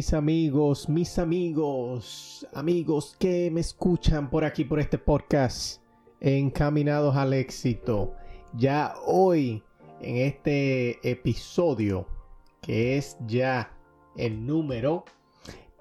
[0.00, 5.82] Mis amigos, mis amigos, amigos que me escuchan por aquí por este podcast
[6.20, 8.14] encaminados al éxito.
[8.54, 9.62] Ya hoy
[10.00, 12.06] en este episodio
[12.62, 13.76] que es ya
[14.16, 15.04] el número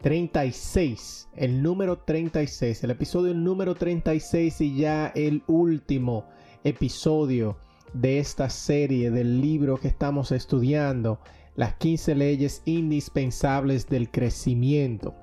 [0.02, 6.26] 36, el número 36, el episodio número 36 y ya el último
[6.66, 7.58] episodio
[7.94, 11.22] de esta serie del libro que estamos estudiando
[11.60, 15.14] las 15 leyes indispensables del crecimiento.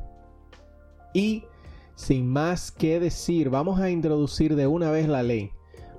[1.15, 1.45] Y
[1.95, 5.51] sin más que decir, vamos a introducir de una vez la ley,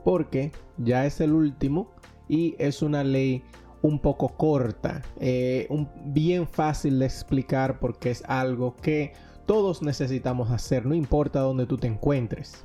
[0.03, 1.89] porque ya es el último
[2.27, 3.41] y es una ley
[3.81, 9.13] un poco corta, eh, un, bien fácil de explicar porque es algo que
[9.47, 12.63] todos necesitamos hacer, no importa dónde tú te encuentres.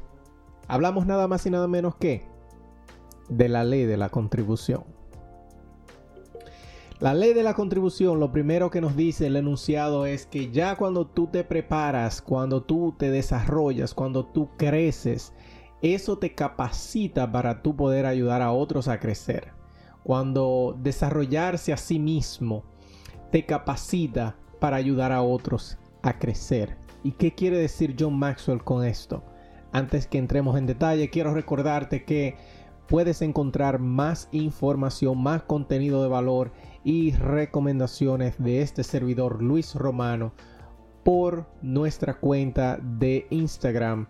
[0.69, 2.27] Hablamos nada más y nada menos que
[3.31, 4.85] de la ley de la contribución.
[7.03, 10.77] La ley de la contribución, lo primero que nos dice el enunciado es que ya
[10.77, 15.33] cuando tú te preparas, cuando tú te desarrollas, cuando tú creces,
[15.83, 19.51] eso te capacita para tú poder ayudar a otros a crecer.
[20.05, 22.63] Cuando desarrollarse a sí mismo
[23.33, 26.77] te capacita para ayudar a otros a crecer.
[27.03, 29.25] ¿Y qué quiere decir John Maxwell con esto?
[29.73, 32.37] Antes que entremos en detalle, quiero recordarte que
[32.87, 36.53] puedes encontrar más información, más contenido de valor
[36.85, 40.33] y recomendaciones de este servidor Luis Romano
[41.05, 44.07] por nuestra cuenta de Instagram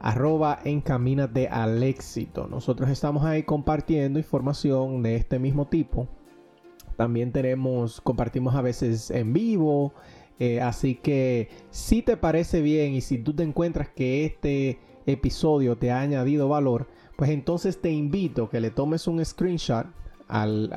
[0.00, 2.46] arroba encamínate al éxito.
[2.48, 6.08] Nosotros estamos ahí compartiendo información de este mismo tipo.
[6.96, 9.92] También tenemos, compartimos a veces en vivo.
[10.38, 15.76] Eh, así que si te parece bien y si tú te encuentras que este episodio
[15.76, 19.86] te ha añadido valor, pues entonces te invito a que le tomes un screenshot
[20.30, 20.70] al,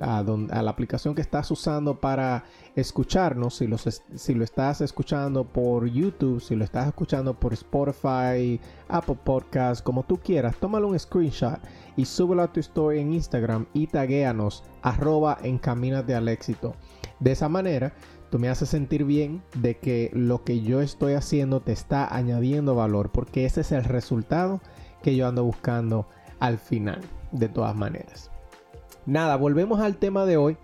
[0.00, 2.44] a, la aplicación que estás usando para
[2.74, 3.68] escucharnos, si,
[4.16, 10.02] si lo estás escuchando por YouTube, si lo estás escuchando por Spotify, Apple Podcast, como
[10.02, 11.60] tú quieras, tómalo un screenshot
[11.96, 16.74] y súbelo a tu story en Instagram y taguéanos arroba encamínate al éxito.
[17.20, 17.94] De esa manera,
[18.30, 22.74] tú me haces sentir bien de que lo que yo estoy haciendo te está añadiendo
[22.74, 24.60] valor, porque ese es el resultado
[25.02, 26.08] que yo ando buscando
[26.40, 27.00] al final,
[27.32, 28.30] de todas maneras.
[29.06, 30.56] Nada, volvemos al tema de hoy.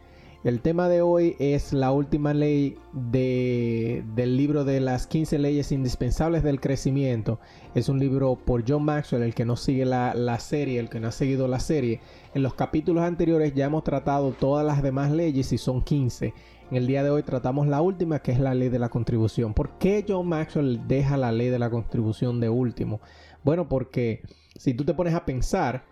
[0.42, 6.42] El tema de hoy es la última ley del libro de las 15 leyes indispensables
[6.42, 7.38] del crecimiento.
[7.76, 10.98] Es un libro por John Maxwell, el que no sigue la, la, serie, el que
[10.98, 12.00] no ha seguido la serie.
[12.34, 16.34] En los capítulos anteriores ya hemos tratado todas las demás leyes y son 15.
[16.72, 19.54] En el día de hoy tratamos la última que es la ley de la contribución.
[19.54, 23.00] ¿Por qué John Maxwell deja la ley de la contribución de último?
[23.44, 24.22] Bueno, porque
[24.56, 25.84] si tú te pones a pensar,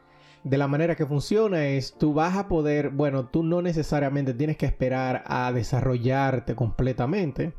[0.43, 4.56] de la manera que funciona es, tú vas a poder, bueno, tú no necesariamente tienes
[4.56, 7.53] que esperar a desarrollarte completamente.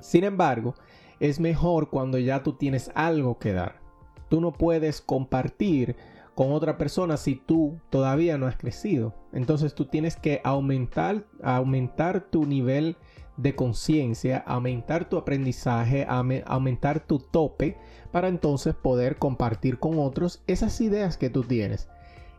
[0.00, 0.74] Sin embargo,
[1.20, 3.80] es mejor cuando ya tú tienes algo que dar.
[4.28, 5.96] Tú no puedes compartir
[6.34, 9.14] con otra persona si tú todavía no has crecido.
[9.32, 12.96] Entonces tú tienes que aumentar, aumentar tu nivel
[13.36, 17.78] de conciencia, aumentar tu aprendizaje, aumentar tu tope
[18.10, 21.88] para entonces poder compartir con otros esas ideas que tú tienes.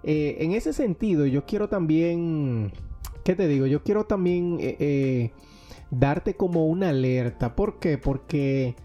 [0.03, 2.73] Eh, en ese sentido, yo quiero también,
[3.23, 3.65] ¿qué te digo?
[3.65, 5.31] Yo quiero también eh, eh,
[5.91, 7.55] darte como una alerta.
[7.55, 7.97] ¿Por qué?
[7.97, 8.75] Porque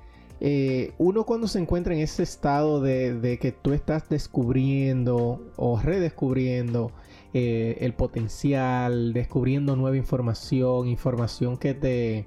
[0.99, 6.93] uno cuando se encuentra en ese estado de, que tú estás descubriendo o redescubriendo
[7.33, 12.27] el potencial, descubriendo nueva información, información que te,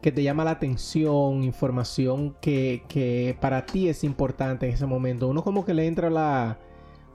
[0.00, 5.26] que te llama la atención, información que, que para ti es importante en ese momento.
[5.26, 6.60] Uno como que le entra la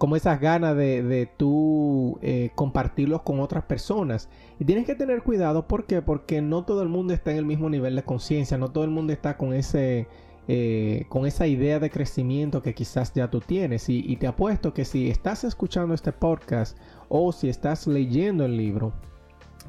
[0.02, 4.30] como esas ganas de, de tú eh, compartirlos con otras personas.
[4.58, 6.02] Y tienes que tener cuidado, ¿por qué?
[6.02, 8.90] Porque no todo el mundo está en el mismo nivel de conciencia, no todo el
[8.90, 10.08] mundo está con ese...
[10.48, 14.74] Eh, con esa idea de crecimiento que quizás ya tú tienes y, y te apuesto
[14.74, 18.92] que si estás escuchando este podcast o si estás leyendo el libro,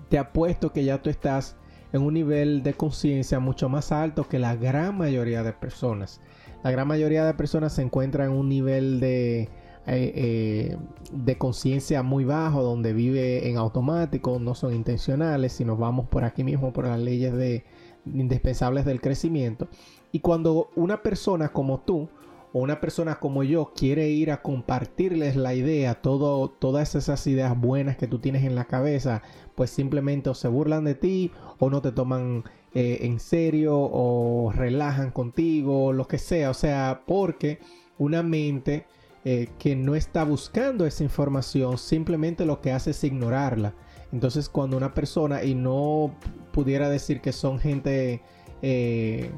[0.09, 1.57] te apuesto que ya tú estás
[1.93, 6.23] en un nivel de conciencia mucho más alto que la gran mayoría de personas.
[6.65, 9.51] La gran mayoría de personas se encuentran en un nivel de,
[9.87, 10.77] eh, eh,
[11.13, 16.25] de conciencia muy bajo, donde vive en automático, no son intencionales, si nos vamos por
[16.25, 17.65] aquí mismo, por las leyes de,
[18.07, 19.69] indispensables del crecimiento.
[20.13, 22.09] Y cuando una persona como tú,
[22.53, 27.59] o una persona como yo quiere ir a compartirles la idea, todo, todas esas ideas
[27.59, 29.23] buenas que tú tienes en la cabeza,
[29.55, 32.45] pues simplemente o se burlan de ti o no te toman
[32.75, 36.51] eh, en serio o relajan contigo, lo que sea.
[36.51, 37.59] O sea, porque
[37.99, 38.87] una mente
[39.25, 43.73] eh, que no está buscando esa información simplemente lo que hace es ignorarla.
[44.11, 46.17] Entonces cuando una persona, y no
[46.53, 48.21] pudiera decir que son gente...
[48.63, 49.31] Eh,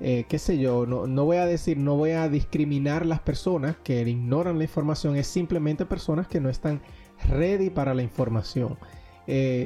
[0.00, 4.00] eh, qué sé yo, no, voy a decir, no voy a discriminar las personas que
[4.02, 6.80] ignoran la información, es simplemente personas que no están
[7.28, 8.78] ready para la información.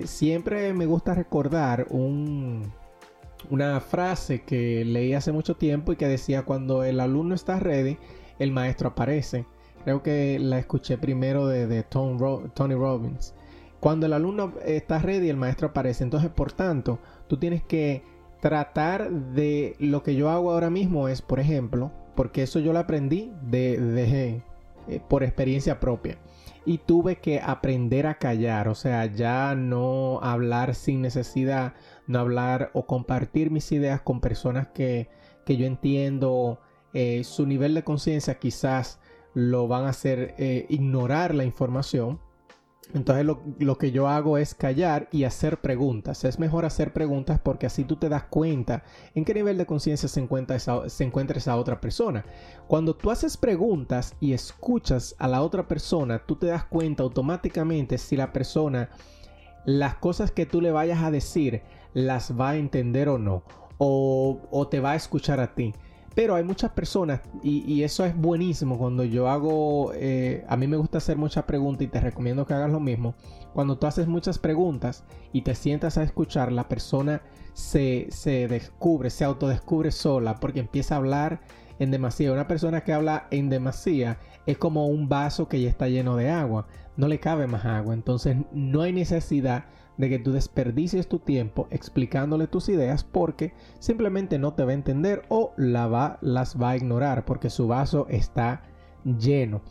[0.04, 6.82] Siempre me gusta recordar una frase que leí hace mucho tiempo y que decía cuando
[6.82, 7.98] el alumno está ready,
[8.38, 9.46] el maestro aparece.
[9.84, 13.34] Creo que la escuché primero de, Tony Robbins.
[13.80, 16.04] Cuando el alumno está ready, el maestro aparece.
[16.04, 18.04] Entonces, por tanto, tú tienes que
[18.40, 22.80] tratar de lo que yo hago ahora mismo es, por ejemplo, porque eso yo lo
[22.80, 24.42] aprendí de,
[24.88, 26.18] eh, por experiencia propia.
[26.64, 31.74] Y tuve que aprender a callar, o sea, ya no hablar sin necesidad,
[32.06, 35.08] no hablar o compartir mis ideas con personas que,
[35.46, 36.60] yo entiendo
[36.94, 39.00] eh, su nivel de conciencia quizás
[39.34, 42.20] lo van a hacer eh, ignorar la información
[42.94, 46.24] entonces lo, que yo hago es callar y hacer preguntas.
[46.24, 48.82] Es mejor hacer preguntas porque así tú te das cuenta
[49.14, 52.24] en qué nivel de conciencia se encuentra, esa, se encuentra esa otra persona.
[52.66, 57.96] Cuando tú haces preguntas y escuchas a la otra persona, tú te das cuenta automáticamente
[57.96, 58.90] si la persona,
[59.64, 61.62] las cosas que tú le vayas a decir,
[61.94, 63.42] las va a entender o no.
[63.78, 65.72] O, o te va a escuchar a ti.
[66.14, 70.76] Pero hay muchas personas, y, eso es buenísimo cuando yo hago, eh, a mí me
[70.76, 73.14] gusta hacer muchas preguntas y te recomiendo que hagas lo mismo.
[73.54, 77.22] Cuando tú haces muchas preguntas y te sientas a escuchar, la persona
[77.54, 81.40] se, se descubre, se autodescubre sola porque empieza a hablar
[81.78, 82.32] en demasía.
[82.32, 86.30] Una persona que habla en demasía es como un vaso que ya está lleno de
[86.30, 86.66] agua,
[86.96, 89.64] no le cabe más agua, entonces no hay necesidad
[90.02, 94.74] de que tú desperdicies tu tiempo explicándole tus ideas porque simplemente no te va a
[94.74, 98.64] entender o la va, las va a ignorar porque su vaso está
[99.04, 99.62] lleno.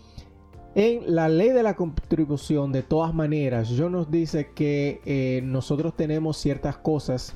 [0.74, 5.98] En la ley de la contribución, de todas maneras, yo nos dice que eh, nosotros
[5.98, 7.36] tenemos ciertas cosas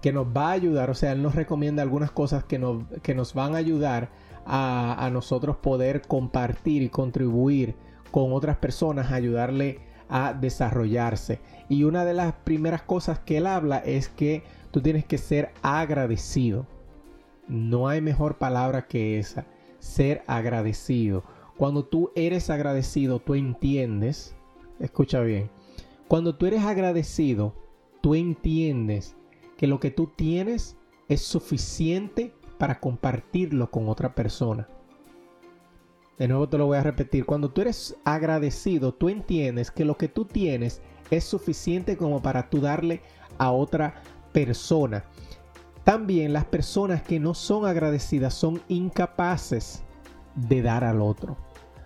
[0.00, 3.14] que nos va a ayudar, o sea, él nos recomienda algunas cosas que nos, que
[3.14, 4.08] nos van a ayudar
[4.46, 7.74] a, a nosotros poder compartir y contribuir
[8.10, 11.40] con otras personas, ayudarle a desarrollarse.
[11.68, 15.50] Y una de las primeras cosas que él habla es que tú tienes que ser
[15.62, 16.66] agradecido.
[17.46, 19.46] No hay mejor palabra que esa,
[19.78, 21.24] ser agradecido.
[21.56, 24.34] Cuando tú eres agradecido, tú entiendes,
[24.78, 25.50] escucha bien,
[26.06, 27.54] cuando tú eres agradecido,
[28.00, 29.16] tú entiendes
[29.56, 30.76] que lo que tú tienes
[31.08, 34.68] es suficiente para compartirlo con otra persona.
[36.18, 37.24] De nuevo te lo voy a repetir.
[37.24, 42.50] Cuando tú eres agradecido, tú entiendes que lo que tú tienes es suficiente como para
[42.50, 43.02] tú darle
[43.38, 45.04] a otra persona.
[45.84, 49.84] También las personas que no son agradecidas son incapaces
[50.34, 51.36] de dar al otro.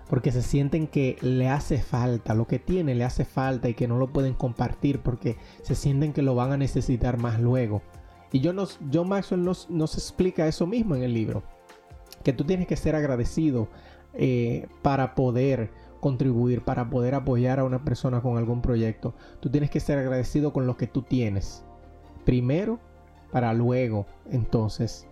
[0.08, 3.86] Porque se sienten que le hace falta, lo que tiene le hace falta y que
[3.86, 7.82] no lo pueden compartir porque se sienten que lo van a necesitar más luego.
[8.32, 11.42] Y yo nos, John Maxwell nos, nos explica eso mismo en el libro.
[12.24, 13.68] Que tú tienes que ser agradecido
[14.14, 19.14] eh, para poder contribuir, para poder apoyar a una persona con algún proyecto.
[19.40, 21.64] Tú tienes que ser agradecido con lo que tú tienes.
[22.24, 22.80] Primero,
[23.30, 25.06] para luego, entonces,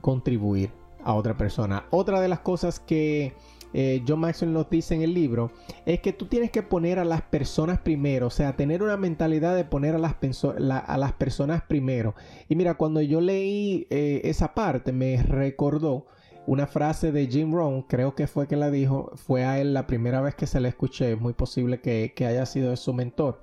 [0.00, 0.70] contribuir
[1.04, 1.86] a otra persona.
[1.90, 3.34] Otra de las cosas que
[3.72, 5.50] eh, John Maxwell nos dice en el libro
[5.84, 9.56] es que tú tienes que poner a las personas primero, o sea, tener una mentalidad
[9.56, 12.14] de poner a las, a las personas primero.
[12.48, 16.06] Y mira, cuando yo leí eh, esa parte, me recordó
[16.46, 19.86] una frase de Jim Rohn, creo que fue que la dijo, fue a él la
[19.86, 23.40] primera vez que se la escuché, es muy posible que, haya sido su mentor,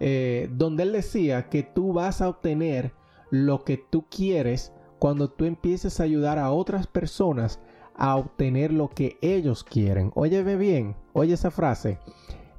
[0.00, 2.92] eh, donde él decía que tú vas a obtener
[3.30, 7.60] lo que tú quieres cuando tú empieces a ayudar a otras personas
[7.96, 10.10] a obtener lo que ellos quieren.
[10.14, 11.98] Óyeme bien, oye esa frase.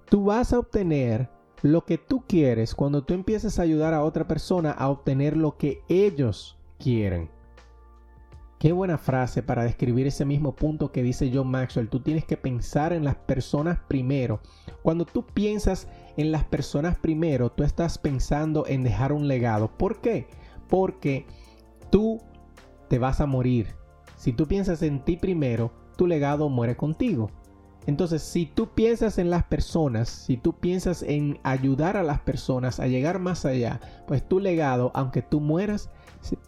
[0.10, 1.30] Tú vas a obtener
[1.62, 5.58] lo que tú quieres cuando tú empieces a ayudar a otra persona a obtener lo
[5.58, 7.30] que ellos quieren.
[8.60, 11.90] Qué buena frase para describir ese mismo punto que dice John Maxwell.
[11.90, 14.40] Tú tienes que pensar en las personas primero.
[14.82, 19.78] Cuando tú piensas en las personas primero, tú estás pensando en dejar un legado.
[19.78, 20.28] ¿Por qué?
[20.70, 21.26] Porque
[21.92, 22.22] tú
[22.88, 23.76] te vas a morir.
[24.16, 27.30] Si tú piensas en ti primero, tu legado muere contigo.
[27.88, 32.80] Entonces, si tú piensas en las personas, si tú piensas en ayudar a las personas
[32.80, 35.92] a llegar más allá, pues tu legado, aunque tú mueras,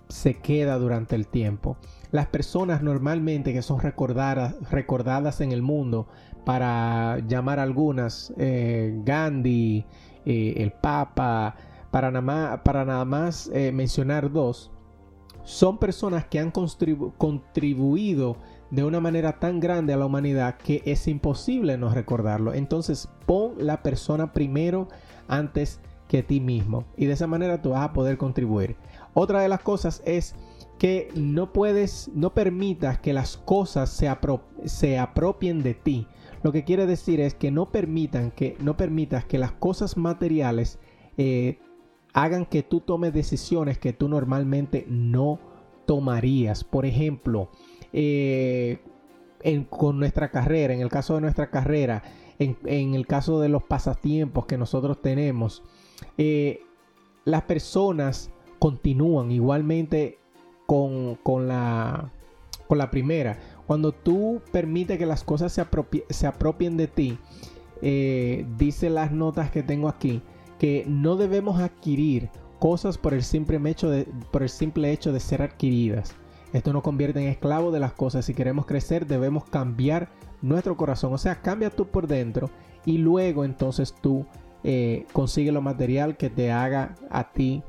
[0.08, 1.78] se queda durante el tiempo.
[2.12, 6.08] Las personas normalmente que son recordadas, recordadas en el mundo,
[6.46, 9.86] para llamar algunas, eh, Gandhi,
[10.26, 11.56] eh, el Papa,
[11.92, 14.72] para nada más, para nada más eh, mencionar dos,
[15.44, 18.38] son personas que han contribuido
[18.72, 22.54] de una manera tan grande a la humanidad que es imposible no recordarlo.
[22.54, 24.88] Entonces pon la persona primero
[25.28, 28.78] antes que ti mismo y de esa manera tú vas a poder contribuir.
[29.14, 30.36] Otra de las cosas es
[30.78, 34.10] que no puedes, no permitas que las cosas se,
[34.66, 36.08] se apropien de ti.
[36.44, 40.80] Lo que quiere decir es que no permitan que no permitas que las cosas materiales
[41.18, 41.60] eh,
[42.14, 45.40] hagan que tú tomes decisiones que tú normalmente no
[45.86, 46.64] tomarías.
[46.64, 47.50] Por ejemplo,
[47.92, 48.80] eh,
[49.70, 52.04] con nuestra carrera, en el caso de nuestra carrera,
[52.40, 55.64] en, el caso de los pasatiempos que nosotros tenemos,
[56.18, 56.62] eh,
[57.26, 60.20] las personas continúan igualmente
[60.68, 62.12] con, la,
[62.68, 63.40] con la primera.
[63.66, 65.66] Cuando tú permites que las cosas se,
[66.10, 67.18] se apropien de ti,
[67.82, 70.22] eh, dice las notas que tengo aquí,
[70.60, 75.20] que no debemos adquirir cosas por el simple hecho de, por el simple hecho de
[75.20, 76.16] ser adquiridas.
[76.54, 78.26] Esto nos convierte en esclavos de las cosas.
[78.26, 80.10] Si queremos crecer, debemos cambiar
[80.42, 81.14] nuestro corazón.
[81.14, 82.50] O sea, cambia tú por dentro
[82.86, 84.26] y luego entonces tú
[84.64, 87.64] eh, consigues lo material que te haga a ti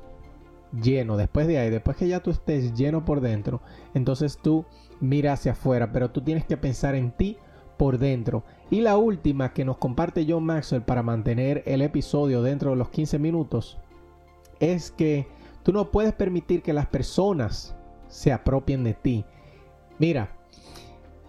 [0.72, 1.16] lleno.
[1.16, 3.60] Después de ahí, después que ya tú estés lleno por dentro,
[3.94, 4.64] entonces tú
[5.00, 5.92] mira hacia afuera.
[5.92, 7.36] Pero tú tienes que pensar en ti
[7.76, 8.44] por dentro.
[8.70, 12.90] Y la última que nos comparte John Maxwell para mantener el episodio dentro de los
[12.90, 13.78] 15 minutos
[14.60, 15.26] es que
[15.62, 17.74] tú no puedes permitir que las personas
[18.08, 19.24] se apropien de ti.
[19.98, 20.36] Mira,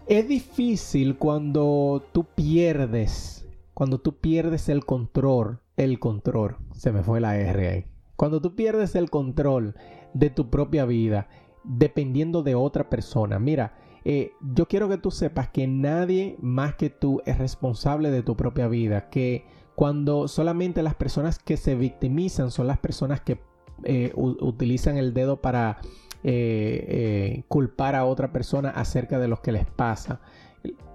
[0.07, 7.21] es difícil cuando tú pierdes, cuando tú pierdes el control, el control, se me fue
[7.21, 7.85] la R ahí.
[8.19, 9.75] Cuando tú pierdes el control
[10.13, 11.29] de tu propia vida,
[11.63, 13.39] dependiendo de otra persona.
[13.39, 18.21] Mira, eh, yo quiero que tú sepas que nadie más que tú es responsable de
[18.21, 23.39] tu propia vida, que cuando solamente las personas que se victimizan son las personas que
[23.85, 25.77] eh, utilizan el dedo para
[26.25, 30.19] eh, culpar a otra persona acerca de lo que les pasa.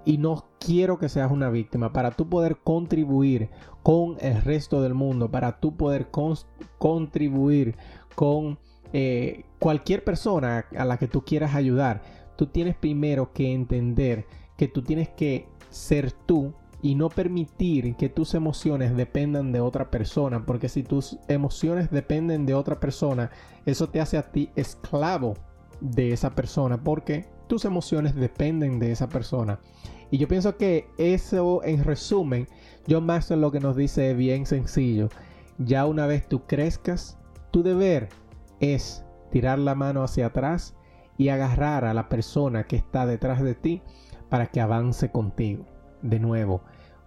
[0.05, 1.93] Y no quiero que seas una víctima.
[1.93, 3.49] Para tú poder contribuir
[3.83, 6.07] con el resto del mundo, para tú poder
[6.77, 7.75] contribuir
[8.15, 8.57] con
[8.93, 12.01] eh, cualquier persona a la que tú quieras ayudar,
[12.35, 14.25] tú tienes primero que entender
[14.57, 19.89] que tú tienes que ser tú y no permitir que tus emociones dependan de otra
[19.89, 23.31] persona, porque si tus emociones dependen de otra persona,
[23.65, 25.35] eso te hace a ti esclavo
[25.81, 29.59] de esa persona, porque tus emociones dependen de esa persona.
[30.11, 32.47] Y yo pienso que eso, en resumen,
[32.87, 35.09] John Maxwell lo que nos dice es bien sencillo.
[35.57, 37.17] Ya una vez tú crezcas,
[37.51, 38.09] tu deber
[38.59, 40.75] es tirar la mano hacia atrás
[41.17, 43.81] y agarrar a la persona que está detrás de ti
[44.29, 45.65] para que avance contigo.
[46.01, 46.61] De nuevo,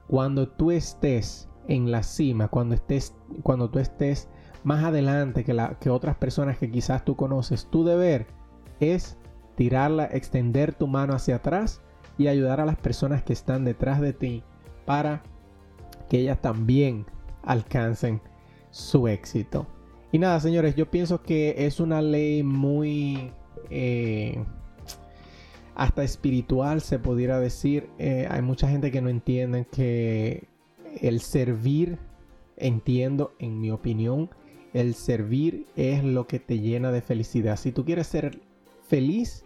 [0.09, 4.29] cuando tú estés en la cima, cuando estés, cuando tú estés
[4.65, 8.27] más adelante que, la, que otras personas que quizás tú conoces, tu deber
[8.81, 9.18] es
[9.59, 11.81] tirarla, extender tu mano hacia atrás
[12.17, 14.45] y ayudar a las personas que están detrás de ti
[14.87, 15.25] para
[16.09, 17.07] que ellas también
[17.43, 18.23] alcancen
[18.71, 19.67] su éxito.
[20.13, 23.33] Y nada, señores, yo pienso que es una ley muy
[23.69, 24.45] eh,
[25.75, 27.91] hasta espiritual se pudiera decir.
[27.99, 30.45] Eh, hay mucha gente que no entiende que
[31.01, 31.99] el servir,
[32.57, 34.31] entiendo en mi opinión,
[34.73, 37.57] el servir es lo que te llena de felicidad.
[37.57, 38.41] Si tú quieres ser
[38.87, 39.45] feliz,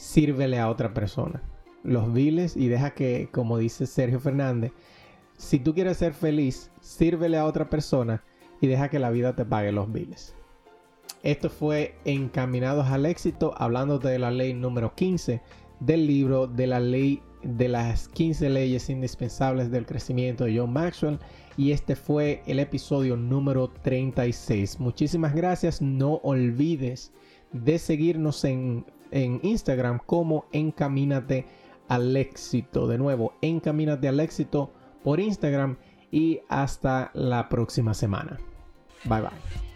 [0.00, 1.42] sírvele a otra persona.
[1.82, 4.72] Los viles y deja que, como dice Sergio Fernández,
[5.36, 8.24] si tú quieres ser feliz, sírvele a otra persona
[8.60, 10.34] y deja que la vida te pague los viles.
[11.22, 15.42] Esto fue Encaminados al éxito, hablando de la ley número 15
[15.80, 21.18] del libro de la ley de las 15 leyes indispensables del crecimiento de John Maxwell.
[21.58, 24.80] Y este fue el episodio número 36.
[24.80, 25.82] Muchísimas gracias.
[25.82, 27.12] No olvides
[27.52, 31.46] de seguirnos en, en Instagram como Encamínate
[31.88, 32.86] al éxito.
[32.86, 35.76] De nuevo, Encamínate al éxito por Instagram.
[36.12, 38.38] Y hasta la próxima semana.
[39.04, 39.69] Bye bye.